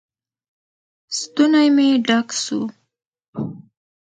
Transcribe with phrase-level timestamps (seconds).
[1.17, 2.59] ستونى مې ډک سو.